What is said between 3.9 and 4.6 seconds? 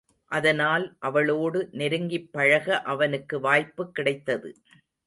கிடைத்தது.